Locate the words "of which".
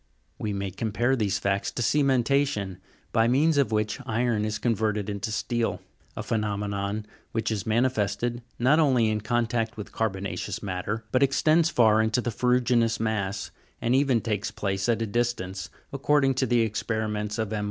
3.59-3.99